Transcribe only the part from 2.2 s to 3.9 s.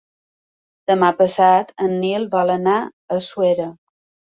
vol anar a Suera.